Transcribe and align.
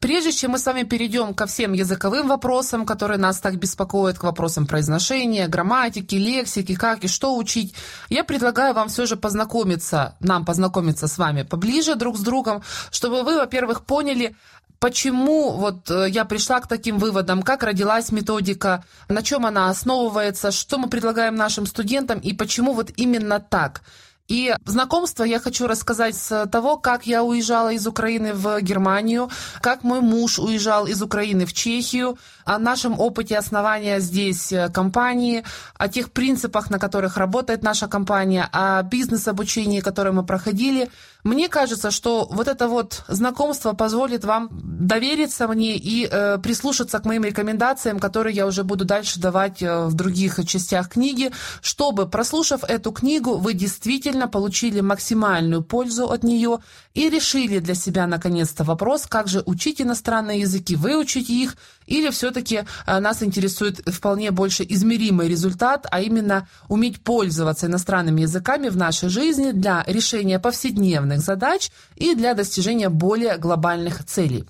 Прежде 0.00 0.32
чем 0.32 0.52
мы 0.52 0.58
с 0.58 0.64
вами 0.64 0.84
перейдем 0.84 1.34
ко 1.34 1.46
всем 1.46 1.74
языковым 1.74 2.26
вопросам, 2.28 2.86
которые 2.86 3.18
нас 3.18 3.38
так 3.38 3.58
беспокоят, 3.58 4.18
к 4.18 4.22
вопросам 4.22 4.66
произношения, 4.66 5.46
грамматики, 5.46 6.14
лексики, 6.14 6.74
как 6.74 7.04
и 7.04 7.08
что 7.08 7.36
учить, 7.36 7.74
я 8.08 8.24
предлагаю 8.24 8.72
вам 8.72 8.88
все 8.88 9.04
же 9.04 9.16
познакомиться, 9.16 10.16
нам 10.20 10.46
познакомиться 10.46 11.06
с 11.06 11.18
вами 11.18 11.42
поближе 11.42 11.96
друг 11.96 12.16
с 12.16 12.20
другом, 12.20 12.62
чтобы 12.90 13.22
вы, 13.22 13.36
во-первых, 13.36 13.84
поняли, 13.84 14.34
Почему 14.78 15.50
вот 15.50 15.90
э, 15.90 16.08
я 16.08 16.24
пришла 16.24 16.58
к 16.58 16.66
таким 16.66 16.96
выводам, 16.96 17.42
как 17.42 17.64
родилась 17.64 18.10
методика, 18.12 18.82
на 19.10 19.22
чем 19.22 19.44
она 19.44 19.68
основывается, 19.68 20.50
что 20.50 20.78
мы 20.78 20.88
предлагаем 20.88 21.34
нашим 21.34 21.66
студентам 21.66 22.18
и 22.18 22.32
почему 22.32 22.72
вот 22.72 22.90
именно 22.96 23.40
так. 23.40 23.82
И 24.30 24.54
знакомство 24.64 25.24
я 25.24 25.40
хочу 25.40 25.66
рассказать 25.66 26.14
с 26.14 26.46
того, 26.46 26.76
как 26.76 27.04
я 27.04 27.24
уезжала 27.24 27.72
из 27.72 27.84
Украины 27.88 28.32
в 28.32 28.60
Германию, 28.60 29.28
как 29.60 29.82
мой 29.82 30.00
муж 30.00 30.38
уезжал 30.38 30.86
из 30.86 31.02
Украины 31.02 31.46
в 31.46 31.52
Чехию, 31.52 32.16
о 32.44 32.58
нашем 32.58 32.98
опыте 32.98 33.36
основания 33.36 34.00
здесь 34.00 34.52
э, 34.52 34.68
компании, 34.68 35.44
о 35.76 35.88
тех 35.88 36.12
принципах, 36.12 36.70
на 36.70 36.78
которых 36.78 37.16
работает 37.16 37.62
наша 37.64 37.88
компания, 37.88 38.48
о 38.52 38.82
бизнес-обучении, 38.82 39.80
которое 39.80 40.12
мы 40.12 40.24
проходили. 40.24 40.90
Мне 41.22 41.48
кажется, 41.48 41.90
что 41.90 42.26
вот 42.30 42.48
это 42.48 42.66
вот 42.66 43.04
знакомство 43.08 43.72
позволит 43.72 44.24
вам 44.24 44.48
довериться 44.52 45.46
мне 45.48 45.76
и 45.76 46.08
э, 46.10 46.38
прислушаться 46.38 46.98
к 46.98 47.04
моим 47.04 47.24
рекомендациям, 47.24 47.98
которые 47.98 48.34
я 48.34 48.46
уже 48.46 48.64
буду 48.64 48.84
дальше 48.84 49.20
давать 49.20 49.62
э, 49.62 49.86
в 49.86 49.94
других 49.94 50.44
частях 50.46 50.88
книги, 50.88 51.30
чтобы, 51.60 52.08
прослушав 52.08 52.64
эту 52.64 52.90
книгу, 52.90 53.36
вы 53.36 53.52
действительно 53.52 54.19
получили 54.26 54.80
максимальную 54.80 55.62
пользу 55.62 56.10
от 56.10 56.22
нее 56.24 56.58
и 56.94 57.08
решили 57.08 57.58
для 57.58 57.74
себя 57.74 58.06
наконец-то 58.06 58.64
вопрос, 58.64 59.06
как 59.06 59.28
же 59.28 59.42
учить 59.46 59.80
иностранные 59.80 60.40
языки, 60.40 60.76
выучить 60.76 61.30
их, 61.30 61.56
или 61.86 62.10
все-таки 62.10 62.64
э, 62.86 63.00
нас 63.00 63.22
интересует 63.22 63.80
вполне 63.88 64.30
больше 64.30 64.64
измеримый 64.68 65.28
результат, 65.28 65.86
а 65.90 66.00
именно 66.00 66.48
уметь 66.68 67.02
пользоваться 67.02 67.66
иностранными 67.66 68.22
языками 68.22 68.68
в 68.68 68.76
нашей 68.76 69.08
жизни 69.08 69.52
для 69.52 69.84
решения 69.86 70.38
повседневных 70.38 71.20
задач 71.20 71.70
и 71.96 72.14
для 72.14 72.34
достижения 72.34 72.88
более 72.88 73.38
глобальных 73.38 74.04
целей. 74.04 74.44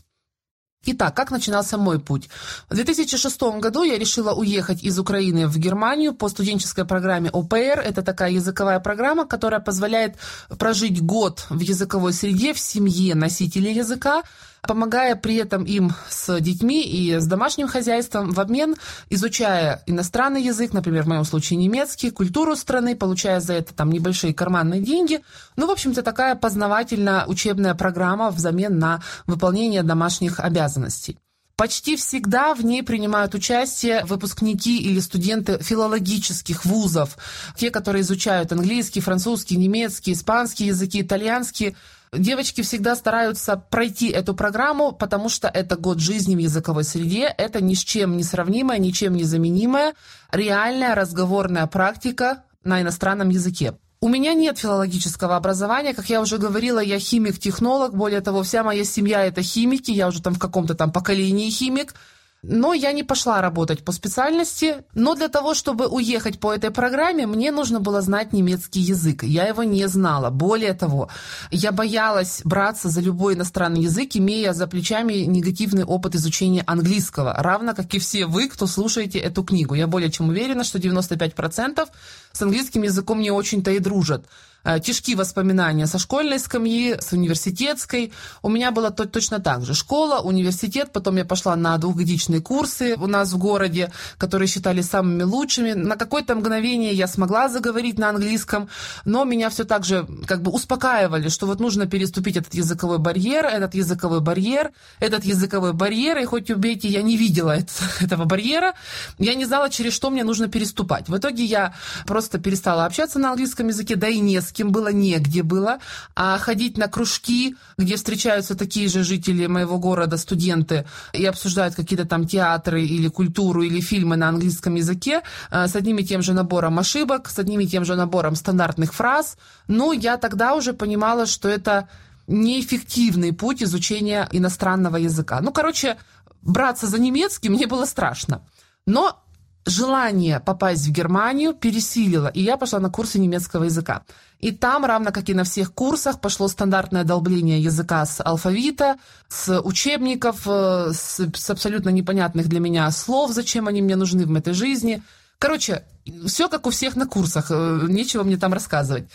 Итак, 0.87 1.15
как 1.15 1.31
начинался 1.31 1.77
мой 1.77 2.01
путь? 2.01 2.31
В 2.71 2.75
2006 2.75 3.43
году 3.61 3.83
я 3.83 3.99
решила 3.99 4.33
уехать 4.33 4.83
из 4.83 4.99
Украины 4.99 5.47
в 5.47 5.59
Германию 5.59 6.15
по 6.15 6.29
студенческой 6.29 6.87
программе 6.87 7.29
ОПР. 7.31 7.83
Это 7.85 8.01
такая 8.01 8.31
языковая 8.31 8.81
программа, 8.81 9.27
которая 9.27 9.61
позволяет 9.61 10.17
прожить 10.59 11.03
год 11.03 11.45
в 11.51 11.61
языковой 11.61 12.15
среде, 12.15 12.55
в 12.55 12.59
семье 12.59 13.15
носителей 13.15 13.75
языка, 13.75 14.23
помогая 14.63 15.17
при 15.17 15.37
этом 15.37 15.65
им 15.65 15.93
с 16.09 16.41
детьми 16.41 16.83
и 16.83 17.19
с 17.19 17.27
домашним 17.27 17.69
хозяйством 17.69 18.31
в 18.31 18.41
обмен, 18.41 18.77
изучая 19.09 19.83
иностранный 19.87 20.43
язык, 20.43 20.73
например, 20.73 21.05
в 21.05 21.09
моем 21.09 21.25
случае 21.25 21.59
немецкий, 21.59 22.11
культуру 22.11 22.57
страны, 22.57 22.97
получая 22.97 23.41
за 23.41 23.55
это 23.55 23.75
там 23.75 23.91
небольшие 23.91 24.35
карманные 24.35 24.81
деньги. 24.81 25.21
Ну, 25.57 25.67
в 25.67 25.71
общем-то, 25.71 26.03
такая 26.03 26.35
познавательно-учебная 26.35 27.75
программа 27.75 28.31
взамен 28.31 28.79
на 28.79 29.03
выполнение 29.27 29.83
домашних 29.83 30.41
обязанностей. 30.41 31.19
Почти 31.61 31.97
всегда 31.97 32.55
в 32.55 32.65
ней 32.65 32.83
принимают 32.83 33.35
участие 33.35 34.03
выпускники 34.07 34.79
или 34.79 34.99
студенты 34.99 35.63
филологических 35.63 36.65
вузов, 36.65 37.19
те, 37.55 37.71
которые 37.71 38.01
изучают 38.01 38.51
английский, 38.51 39.01
французский, 39.01 39.59
немецкий, 39.59 40.15
испанский 40.15 40.65
языки, 40.65 41.03
итальянский, 41.03 41.77
Девочки 42.13 42.63
всегда 42.63 42.97
стараются 42.97 43.57
пройти 43.57 44.09
эту 44.09 44.35
программу, 44.35 44.91
потому 44.91 45.29
что 45.29 45.47
это 45.47 45.77
год 45.77 46.01
жизни 46.01 46.35
в 46.35 46.39
языковой 46.39 46.83
среде, 46.83 47.33
это 47.39 47.63
ни 47.63 47.75
с 47.75 47.85
чем 47.85 48.17
не 48.17 48.25
сравнимая, 48.25 48.79
ничем 48.79 49.15
не 49.15 49.23
заменимая, 49.23 49.95
реальная 50.33 50.97
разговорная 50.97 51.69
практика 51.69 52.43
на 52.65 52.83
иностранном 52.83 53.29
языке. 53.29 53.75
У 54.01 54.09
меня 54.09 54.35
нет 54.35 54.59
филологического 54.59 55.37
образования, 55.37 55.95
как 55.95 56.11
я 56.11 56.21
уже 56.21 56.39
говорила, 56.39 56.81
я 56.81 56.99
химик-технолог, 56.99 57.95
более 57.95 58.23
того, 58.23 58.43
вся 58.43 58.65
моя 58.65 58.83
семья 58.83 59.25
это 59.25 59.43
химики, 59.43 59.93
я 59.93 60.09
уже 60.09 60.21
там 60.21 60.35
в 60.35 60.41
каком-то 60.41 60.75
там 60.75 60.91
поколении 60.91 61.49
химик. 61.49 61.95
Но 62.43 62.73
я 62.73 62.93
не 62.93 63.03
пошла 63.03 63.43
работать 63.43 63.85
по 63.85 63.93
специальности. 63.93 64.83
Но 64.95 65.15
для 65.15 65.29
того, 65.29 65.53
чтобы 65.53 65.87
уехать 65.89 66.41
по 66.41 66.55
этой 66.55 66.71
программе, 66.71 67.27
мне 67.27 67.53
нужно 67.53 67.81
было 67.81 68.01
знать 68.01 68.33
немецкий 68.33 68.81
язык. 68.81 69.23
Я 69.25 69.47
его 69.47 69.63
не 69.63 69.87
знала. 69.89 70.31
Более 70.31 70.73
того, 70.73 71.11
я 71.51 71.71
боялась 71.71 72.41
браться 72.45 72.89
за 72.89 73.03
любой 73.03 73.35
иностранный 73.35 73.83
язык, 73.83 74.11
имея 74.15 74.55
за 74.55 74.67
плечами 74.67 75.25
негативный 75.27 75.85
опыт 75.85 76.15
изучения 76.15 76.65
английского. 76.67 77.35
Равно 77.35 77.75
как 77.75 77.93
и 77.95 77.99
все 77.99 78.25
вы, 78.25 78.49
кто 78.49 78.67
слушаете 78.67 79.19
эту 79.19 79.45
книгу. 79.45 79.75
Я 79.75 79.87
более 79.87 80.11
чем 80.11 80.31
уверена, 80.31 80.65
что 80.65 80.79
95% 80.79 81.89
с 82.33 82.43
английским 82.43 82.83
языком 82.83 83.21
не 83.21 83.31
очень-то 83.31 83.71
и 83.71 83.79
дружат. 83.81 84.25
Э, 84.63 84.79
тяжкие 84.79 85.17
воспоминания 85.17 85.87
со 85.87 85.99
школьной 85.99 86.39
скамьи, 86.39 86.97
с 87.01 87.13
университетской. 87.13 88.13
У 88.43 88.51
меня 88.51 88.71
было 88.73 88.91
то, 88.91 89.07
точно 89.07 89.39
так 89.39 89.65
же. 89.65 89.75
Школа, 89.75 90.21
университет, 90.21 90.91
потом 90.93 91.17
я 91.17 91.25
пошла 91.25 91.57
на 91.57 91.79
двухгодичные 91.79 92.43
курсы 92.43 92.95
у 92.97 93.07
нас 93.07 93.33
в 93.33 93.39
городе, 93.39 93.91
которые 94.19 94.49
считались 94.49 94.87
самыми 94.87 95.23
лучшими. 95.23 95.73
На 95.73 95.97
какое-то 95.97 96.35
мгновение 96.35 96.93
я 96.93 97.07
смогла 97.07 97.49
заговорить 97.49 97.99
на 97.99 98.11
английском, 98.11 98.69
но 99.07 99.25
меня 99.25 99.49
все 99.49 99.65
так 99.65 99.85
же 99.85 100.07
как 100.27 100.43
бы 100.43 100.51
успокаивали, 100.51 101.31
что 101.31 101.47
вот 101.47 101.59
нужно 101.59 101.87
переступить 101.87 102.37
этот 102.37 102.53
языковой 102.53 102.99
барьер, 102.99 103.47
этот 103.47 103.75
языковой 103.75 104.21
барьер, 104.21 104.73
этот 104.99 105.25
языковой 105.25 105.73
барьер, 105.73 106.19
и 106.19 106.25
хоть 106.27 106.51
убейте, 106.51 106.89
я 106.89 107.01
не 107.01 107.17
видела 107.17 107.57
этого 108.01 108.25
барьера, 108.27 108.75
я 109.19 109.35
не 109.35 109.47
знала, 109.47 109.71
через 109.71 109.95
что 109.95 110.11
мне 110.11 110.23
нужно 110.23 110.49
переступать. 110.49 111.09
В 111.09 111.17
итоге 111.17 111.45
я 111.45 111.75
просто 112.07 112.39
перестала 112.39 112.85
общаться 112.85 113.19
на 113.19 113.31
английском 113.31 113.69
языке, 113.69 113.97
да 113.97 114.09
и 114.09 114.19
не 114.19 114.41
с 114.41 114.50
кем 114.53 114.73
было, 114.73 114.93
негде 114.93 115.43
было, 115.43 115.79
а 116.15 116.39
ходить 116.39 116.79
на 116.79 116.89
кружки, 116.89 117.57
где 117.79 117.97
встречаются 117.97 118.55
такие 118.55 118.89
же 118.89 119.05
жители 119.05 119.47
моего 119.47 119.79
города, 119.79 120.17
студенты, 120.17 120.85
и 121.13 121.25
обсуждают 121.25 121.75
какие-то 121.75 122.07
там 122.07 122.27
театры 122.27 122.83
или 122.83 123.09
культуру, 123.09 123.63
или 123.63 123.81
фильмы 123.81 124.17
на 124.17 124.29
английском 124.29 124.75
языке 124.75 125.23
э, 125.51 125.69
с 125.69 125.77
одним 125.77 125.99
и 125.99 126.05
тем 126.05 126.23
же 126.23 126.33
набором 126.33 126.79
ошибок, 126.79 127.29
с 127.29 127.39
одним 127.39 127.61
и 127.61 127.67
тем 127.67 127.85
же 127.85 127.97
набором 127.97 128.37
стандартных 128.37 128.95
фраз. 128.95 129.37
Ну, 129.69 129.93
я 129.93 130.17
тогда 130.17 130.55
уже 130.55 130.73
понимала, 130.73 131.27
что 131.27 131.49
это 131.49 131.89
неэффективный 132.27 133.33
путь 133.33 133.63
изучения 133.63 134.29
иностранного 134.33 134.97
языка. 134.97 135.41
Ну, 135.41 135.53
короче, 135.53 135.97
браться 136.43 136.87
за 136.87 136.99
немецкий 136.99 137.49
мне 137.49 137.67
было 137.67 137.87
страшно. 137.87 138.43
Но 138.87 139.23
желание 139.67 140.41
попасть 140.41 140.87
в 140.87 140.91
Германию 140.91 141.55
пересилило, 141.55 142.29
и 142.29 142.43
я 142.43 142.57
пошла 142.57 142.81
на 142.81 142.91
курсы 142.91 143.19
немецкого 143.19 143.65
языка. 143.65 144.03
И 144.39 144.53
там, 144.53 144.85
равно 144.85 145.13
как 145.13 145.29
и 145.29 145.35
на 145.35 145.45
всех 145.45 145.75
курсах, 145.75 146.21
пошло 146.21 146.49
стандартное 146.49 147.05
долбление 147.05 147.61
языка 147.61 148.07
с 148.07 148.23
алфавита, 148.25 148.97
с 149.29 149.61
учебников, 149.61 150.47
э, 150.47 150.93
с, 150.95 151.21
с 151.35 151.51
абсолютно 151.51 151.91
непонятных 151.91 152.49
для 152.49 152.61
меня 152.61 152.91
слов, 152.91 153.33
зачем 153.33 153.69
они 153.69 153.83
мне 153.83 153.97
нужны 153.97 154.25
в 154.25 154.35
этой 154.35 154.55
жизни. 154.55 155.03
Короче, 155.39 155.85
все 156.27 156.49
как 156.49 156.67
у 156.67 156.71
всех 156.71 156.97
на 156.97 157.07
курсах, 157.07 157.51
э, 157.51 157.81
нечего 157.89 158.23
мне 158.23 158.39
там 158.39 158.55
рассказывать. 158.55 159.09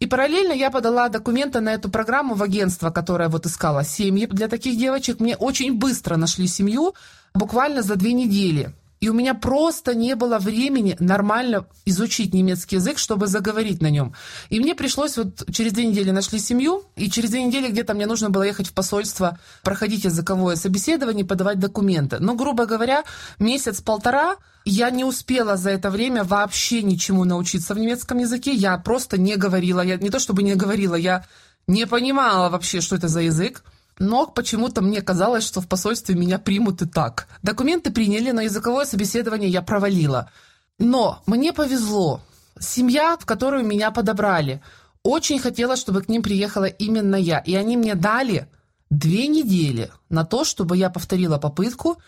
И 0.00 0.06
параллельно 0.06 0.52
я 0.52 0.70
подала 0.70 1.08
документы 1.08 1.60
на 1.60 1.74
эту 1.74 1.90
программу 1.90 2.34
в 2.34 2.42
агентство, 2.42 2.90
которое 2.90 3.28
вот 3.28 3.46
искало 3.46 3.84
семьи 3.84 4.26
для 4.26 4.48
таких 4.48 4.78
девочек. 4.78 5.18
Мне 5.18 5.36
очень 5.36 5.76
быстро 5.76 6.16
нашли 6.16 6.46
семью, 6.46 6.94
буквально 7.34 7.82
за 7.82 7.96
две 7.96 8.12
недели. 8.12 8.74
И 9.00 9.08
у 9.08 9.14
меня 9.14 9.34
просто 9.34 9.94
не 9.94 10.14
было 10.16 10.38
времени 10.38 10.96
нормально 10.98 11.66
изучить 11.84 12.34
немецкий 12.34 12.76
язык, 12.76 12.98
чтобы 12.98 13.26
заговорить 13.26 13.80
на 13.80 13.90
нем. 13.90 14.14
И 14.50 14.58
мне 14.58 14.74
пришлось 14.74 15.16
вот 15.16 15.44
через 15.52 15.72
две 15.72 15.86
недели 15.86 16.10
нашли 16.10 16.38
семью, 16.38 16.84
и 16.96 17.10
через 17.10 17.30
две 17.30 17.44
недели 17.44 17.70
где-то 17.70 17.94
мне 17.94 18.06
нужно 18.06 18.30
было 18.30 18.42
ехать 18.42 18.68
в 18.68 18.72
посольство, 18.72 19.38
проходить 19.62 20.04
языковое 20.04 20.56
собеседование, 20.56 21.24
подавать 21.24 21.58
документы. 21.58 22.18
Но, 22.18 22.34
грубо 22.34 22.66
говоря, 22.66 23.04
месяц-полтора 23.38 24.36
я 24.64 24.90
не 24.90 25.04
успела 25.04 25.56
за 25.56 25.70
это 25.70 25.90
время 25.90 26.24
вообще 26.24 26.82
ничему 26.82 27.24
научиться 27.24 27.74
в 27.74 27.78
немецком 27.78 28.18
языке. 28.18 28.52
Я 28.52 28.76
просто 28.78 29.18
не 29.18 29.36
говорила. 29.36 29.80
Я 29.80 29.96
не 29.96 30.10
то 30.10 30.18
чтобы 30.18 30.42
не 30.42 30.54
говорила, 30.54 30.94
я 30.94 31.24
не 31.66 31.86
понимала 31.86 32.48
вообще, 32.48 32.80
что 32.80 32.96
это 32.96 33.08
за 33.08 33.20
язык. 33.20 33.62
Но 33.98 34.26
почему-то 34.26 34.80
мне 34.80 35.02
казалось, 35.02 35.44
что 35.44 35.60
в 35.60 35.66
посольстве 35.66 36.14
меня 36.14 36.38
примут 36.38 36.82
и 36.82 36.86
так. 36.86 37.26
Документы 37.42 37.90
приняли, 37.90 38.30
но 38.30 38.42
языковое 38.42 38.84
собеседование 38.84 39.50
я 39.50 39.62
провалила. 39.62 40.30
Но 40.78 41.22
мне 41.26 41.52
повезло. 41.52 42.20
Семья, 42.60 43.16
в 43.18 43.26
которую 43.26 43.64
меня 43.64 43.90
подобрали, 43.90 44.62
очень 45.02 45.38
хотела, 45.38 45.76
чтобы 45.76 46.02
к 46.02 46.08
ним 46.08 46.22
приехала 46.22 46.66
именно 46.66 47.16
я. 47.16 47.38
И 47.40 47.54
они 47.54 47.76
мне 47.76 47.94
дали 47.94 48.48
две 48.90 49.26
недели 49.26 49.90
на 50.08 50.24
то, 50.24 50.44
чтобы 50.44 50.76
я 50.76 50.90
повторила 50.90 51.38
попытку 51.38 51.98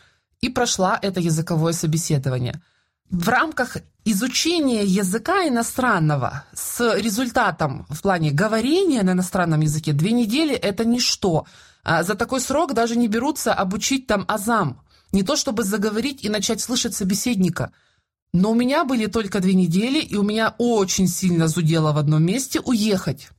и 0.41 0.49
прошла 0.49 0.99
это 1.01 1.21
языковое 1.21 1.73
собеседование. 1.73 2.61
В 3.11 3.29
рамках 3.29 3.77
изучения 4.05 4.85
языка 4.85 5.47
иностранного 5.49 6.45
с 6.55 6.95
результатом 6.97 7.87
в 7.91 8.01
плане 8.03 8.31
говорения 8.31 9.03
на 9.03 9.13
иностранном 9.13 9.61
языке 9.61 9.93
две 9.93 10.13
недели– 10.13 10.55
это 10.71 10.85
ничто. 10.85 11.47
А 11.83 12.03
за 12.03 12.15
такой 12.15 12.41
срок 12.41 12.75
даже 12.75 12.97
не 12.97 13.09
берутся 13.09 13.55
обучить 13.55 14.07
там 14.07 14.25
азам. 14.29 14.83
Не 15.13 15.23
то 15.23 15.37
чтобы 15.37 15.65
заговорить 15.65 16.25
и 16.25 16.29
начать 16.29 16.61
слышать 16.61 16.95
собеседника. 16.95 17.73
Но 18.33 18.53
у 18.53 18.55
меня 18.55 18.85
были 18.85 19.07
только 19.07 19.41
две 19.41 19.55
недели, 19.55 19.99
и 19.99 20.15
у 20.17 20.23
меня 20.23 20.55
очень 20.59 21.09
сильно 21.09 21.49
зудело 21.49 21.93
в 21.93 21.99
одном 21.99 22.23
месте 22.23 22.61
уехать. 22.61 23.31